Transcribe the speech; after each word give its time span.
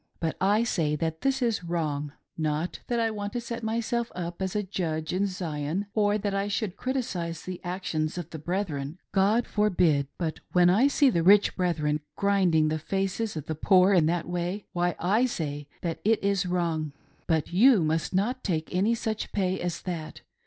But 0.19 0.35
I 0.41 0.63
say 0.63 0.95
that 0.95 1.21
this 1.21 1.43
is 1.43 1.63
wrong. 1.63 2.13
Not 2.35 2.79
that 2.87 2.99
I 2.99 3.11
want 3.11 3.33
to 3.33 3.39
set 3.39 3.61
myself 3.61 4.11
:up 4.15 4.41
as 4.41 4.55
a 4.55 4.63
judge 4.63 5.13
in 5.13 5.27
Zion, 5.27 5.85
or 5.93 6.17
that 6.17 6.33
I 6.33 6.47
should 6.47 6.75
criticise 6.75 7.43
the 7.43 7.61
actions 7.63 8.17
of 8.17 8.31
the 8.31 8.39
brethren^God 8.39 9.45
forbid! 9.45 10.07
But 10.17 10.39
when 10.53 10.71
I 10.71 10.87
see 10.87 11.11
the 11.11 11.21
rich 11.21 11.55
brethren 11.55 11.99
grinding 12.15 12.69
the 12.69 12.79
faces 12.79 13.35
of 13.35 13.45
the 13.45 13.53
poor 13.53 13.93
in 13.93 14.07
that 14.07 14.27
way, 14.27 14.65
why, 14.73 14.95
I 14.97 15.27
say 15.27 15.67
that 15.83 15.99
it 16.03 16.23
is 16.23 16.47
wrong. 16.47 16.93
But 17.27 17.53
you 17.53 17.83
must 17.83 18.11
not 18.11 18.43
take 18.43 18.73
any 18.73 18.95
such 18.95 19.31
pay 19.31 19.59
as 19.59 19.83
that. 19.83 20.21